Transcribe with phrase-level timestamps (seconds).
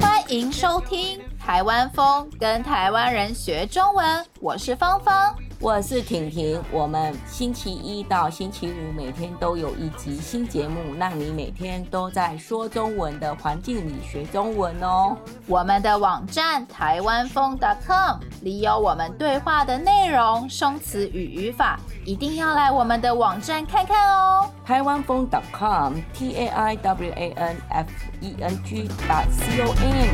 [0.00, 4.26] 欢迎收听台湾风，跟台湾人学中文。
[4.40, 5.34] 我是芳芳。
[5.62, 15.14] 我是婷婷，我们星期一到星期五每天都有一集新节目，让你每天都在说中文的环境里学中文哦。
[15.46, 24.50] 我们的网站台湾疯 .com 里有我们对话的内容、生词与语法，一定要来我们的网站看看哦。
[24.64, 27.88] 台湾疯 .com T A I W A N F
[28.22, 30.08] E N G C O M。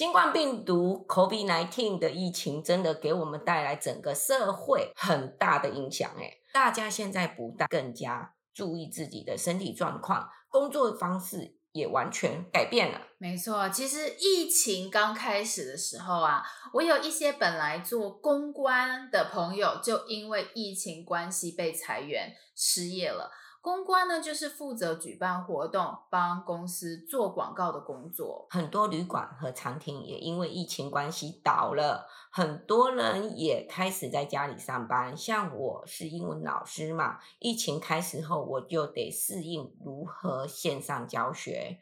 [0.00, 13.08] 新冠病毒 COVID-19 的疫情真的给我们带来整个社会很大的影响，哎，大家现在不但更加注意自己的身体状况，工作方式也完全改变了。
[13.18, 23.30] 没错，其实疫情刚开始的时候啊，我有一些本来做公关的朋友，就因为疫情关系被裁员失业了。
[23.62, 28.46] 公关呢，就是负责举办活动、帮公司做广告的工作。
[28.48, 35.14] 很多旅馆和餐厅也因为疫情关系倒了，很多人也开始在家里上班。
[35.14, 41.80] 像我是英文老师嘛，疫情开始后，我就得适应如何线上教学。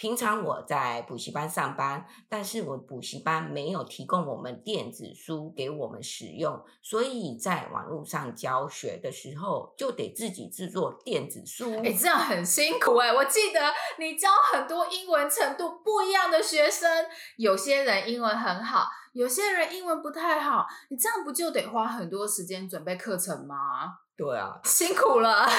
[0.00, 11.70] 平常我在补习班上班，但是我补习班没有提供我们电子书给我们使用，所以在网络上教学的时候就得自己制作电子书。
[11.84, 13.12] 哎，这样很辛苦哎！
[13.12, 13.60] 我记得
[13.98, 17.04] 你教很多英文程度不一样的学生，
[17.36, 23.98] 有些人英文很好，有些人英文不太好，你这样不就得花很多时间准备课程吗？
[24.16, 25.46] 对啊，辛苦了。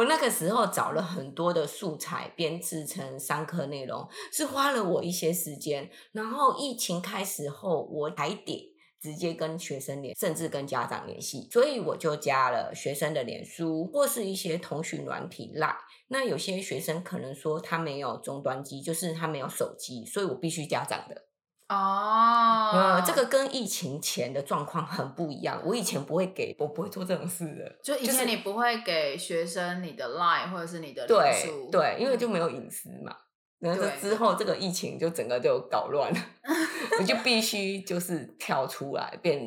[0.00, 5.90] 我那个时候找了很多的素材，编制成三课内容，是花了我一些时间。
[6.12, 15.76] 然后疫情开始后，我还得直接跟学生联，甚至跟家长联系，所以我就加了学生的脸书或是一些通讯软体 Line。
[16.08, 21.26] 那有些学生可能说他没有终端机，就是他没有手机，所以我必须家长的。
[21.70, 25.62] 哦，呃，这个跟疫情前的状况很不一样。
[25.64, 27.76] 我以前不会给，我不会做这种事的。
[27.80, 33.16] 就以前你不会给学生你的 Line 或者是你的对，对，因为就没有隐私嘛。
[33.60, 36.20] 然后之后这个疫情就整个就搞乱了，
[36.98, 39.40] 我就必须就是跳出来变。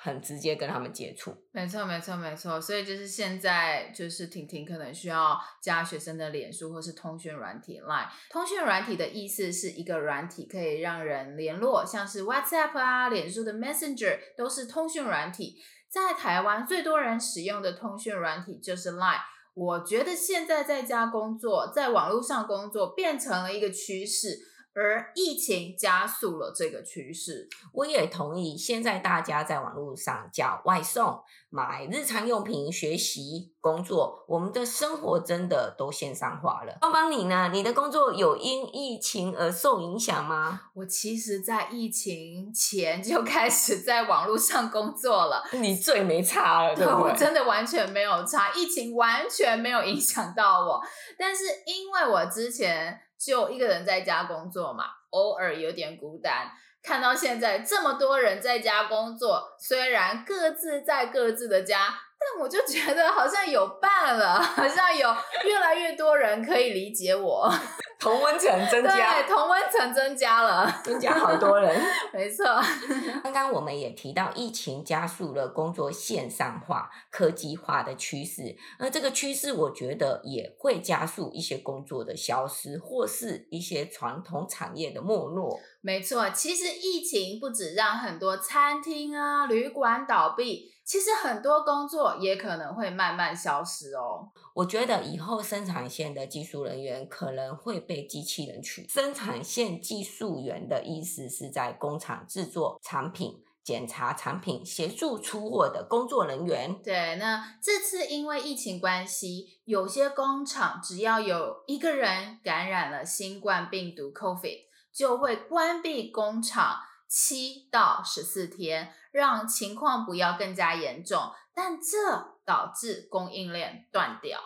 [0.00, 8.06] 很直接跟他们接触，没错没错没错，所以就是现在就是婷婷可能需要加学生的脸书或是通讯软体 Line。
[8.30, 15.56] 通讯软体的意思是一个软体可以让人联络，像是 WhatsApp 啊、脸书的 Messenger 都是通讯软体。
[15.90, 19.18] 在台湾最多人使用的通讯软体就是 Line。
[19.54, 24.38] 我觉得现在在家工作，在网络上工作变成了一个趋势。
[24.78, 28.56] 而疫情加速了这个趋势，我也同意。
[28.56, 36.78] 现在大家在网络上叫外送、买日常用品、学习、工作，我们的生活真的都线上化了。
[36.80, 37.50] 芳芳，你呢？
[37.52, 40.60] 你的工作有因疫情而受影响吗？
[40.74, 45.42] 我其实，在疫情前就 开始在网络上工作了。
[45.54, 47.10] 你最没差了，对不对？
[47.10, 50.80] 我真的完全没有差，疫情完全没有影响到我。
[51.18, 53.00] 但是因为我之前。
[53.18, 56.50] 就一个人在家工作嘛，偶尔有点孤单。
[56.80, 65.14] 看到现在这么多人在家工作，虽然各自在各自的家，但我就觉得好像有伴了，好像有
[65.44, 67.52] 越来越多人可以理解我。
[67.98, 71.82] 同温层增加，对，同温层增加了，增加好多人，
[72.14, 72.44] 没错。
[73.24, 85.58] 刚刚我们也提到，疫情加速了工作线上化、科技化的趋势，那这个趋势，我觉得也会加速一些工作的消失，或是一些传统产业的没落。
[85.80, 90.77] 没错，其实疫情不止让很多餐厅啊、旅馆倒闭。
[90.88, 94.32] 其实很多工作也可能会慢慢消失哦。
[94.54, 98.88] 我觉得以后生产线的技术人员可能会被机器人取。
[98.88, 106.80] 生产线技术员的意思是在工厂制作产品、检查产品、协助出货的工作人员。
[106.82, 116.78] 对，那这次因为疫情关系，有些工厂只要有一个人感染了新冠病毒 COVID，就会关闭工厂。
[117.08, 124.38] 七到十四天，让情况不要更加严重，但这导致供应链断掉。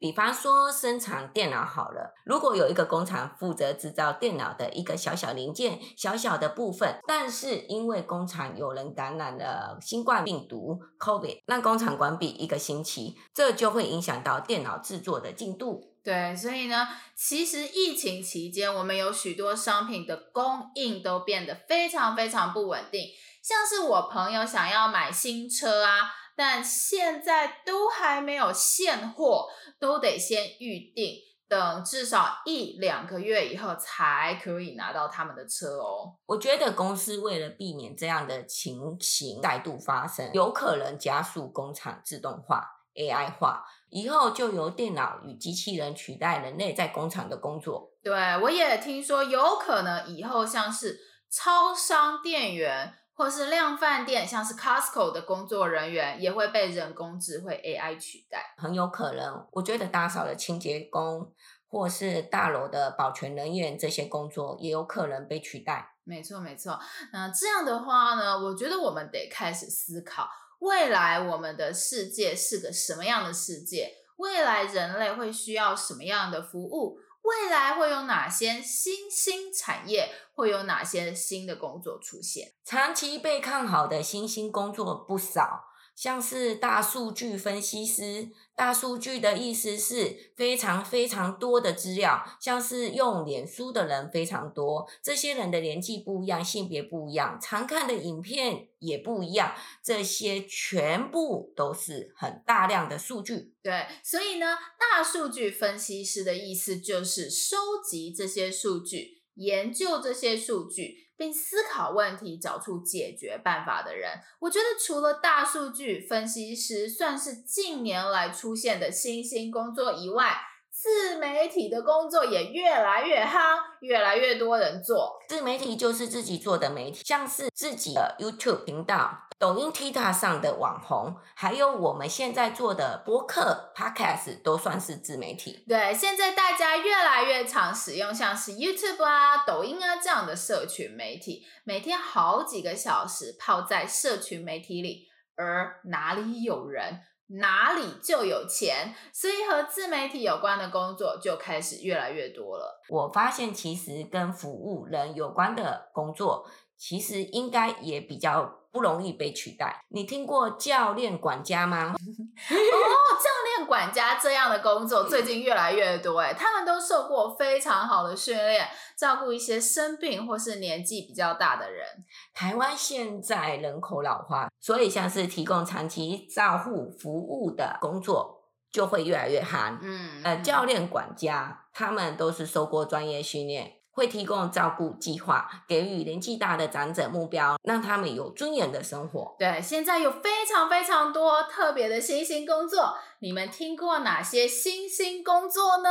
[0.00, 15.96] 比方说，生产电脑好了，如果有一个工厂负责制造电脑的一个小小零件、小小的部分，但是因为工厂有人感染了新冠病毒 COVID，让工厂关闭一个星期，这就会影响到电脑制作的进度。
[16.08, 23.08] 对，所以呢，其实疫情期间，我们有许多商品的供应都变得非常非常不稳定。
[23.42, 31.18] 像是我朋友想要买新车啊，但现在都还没有现货，都得先预定。
[31.46, 36.14] 等至少一两个月以后才可以拿到他们的车哦。
[36.24, 42.66] 我觉得公司为了避免这样的情形再度发生，有可能加速工厂自动化、
[42.98, 47.92] AI 化，以后就由电脑与机器人取代人类在工厂的工作。
[48.02, 48.12] 对，
[48.42, 50.98] 我也听说有可能以后像是
[51.30, 59.46] 超商店员或是量贩店，像是 Costco 的工作人员也会被人工智慧 AI 取代，很有可能。
[59.52, 61.32] 我觉得打扫的清洁工。
[61.70, 65.96] 或是大楼的保全人员，这些工作也有可能被取代。
[66.02, 66.80] 没错，没错。
[67.12, 70.26] 那这样的话呢，我觉得我们得开始思考，
[70.58, 73.94] 未来我们的世界是个什么样的世界？
[74.16, 76.98] 未来人类会需要什么样的服务？
[77.22, 80.12] 未来会有哪些新兴产业？
[80.34, 82.54] 会有哪些新的工作出现？
[82.64, 85.64] 长期被看好的新兴工作不少。
[85.98, 99.52] 像是大数据分析师，大数据的意思是非常非常多的资料，像是用脸书的人非常多，这些人的年纪不一样，性别不一样，常看的影片也不一样，
[99.82, 103.54] 这些全部都是很大量的数据。
[103.60, 111.07] 对，所以呢，大数据分析师的意思就是收集这些数据，研究这些数据。
[111.18, 120.36] 并思考问题、找出解决办法的人，我觉得除了大数据分析师算是近年来出现的新兴工作以外，
[120.80, 125.18] 自媒体的工作也越来越夯，越来越多人做。
[125.28, 129.24] 自媒体就是自己做的媒体，像是自己的 YouTube 频道。
[129.40, 135.64] 抖音、TikTok 上的网红，还有我们现在做的播客、Podcast，都算是自媒体。
[135.68, 152.82] 对，现在大家越来越常使用像是 YouTube 啊、抖音啊这样的社群媒体，每天好几个小时泡在社群媒体里，而哪里有人，哪里就有钱，所以和自媒体有关的工作就开始越来越多了。
[152.88, 158.56] 我发现，其实跟服务人有关的工作，其实应该也比较。
[158.70, 159.82] 不容易被取代。
[159.88, 161.86] 你听过教练管家吗？
[161.96, 163.57] 哦，教练
[163.88, 168.68] 管家这样的工作最近越来越多，哎，他们都受过非常好的训练，
[168.98, 171.86] 照顾一些生病或是年纪比较大的人。
[172.34, 179.78] 台湾现在人口老化，所以像是提供长期照护服务的工作就会越来越夯。
[179.80, 183.77] 嗯，呃，教练管家他们都是受过专业训练。
[183.98, 189.34] 会提供照顾计划，给予年纪大的长者目标，让他们有尊严的生活。
[189.40, 195.90] 对，现在有非常非常多特别的新兴工作，你们听过哪些新兴工作呢？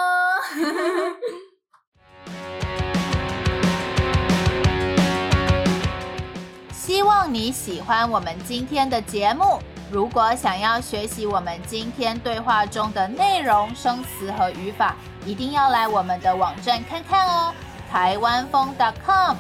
[6.72, 9.60] 希望你喜欢我们今天的节目。
[9.92, 14.96] 如果想要学习我们今天对话中的内容、生词和语法，
[15.26, 17.54] 一定要来我们的网站看看哦。
[17.90, 18.74] 台湾风
[19.06, 19.38] .com，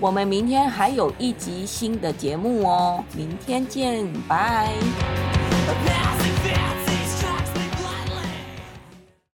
[0.00, 4.72] 我们明天还有一集新的节目哦，明天见，拜。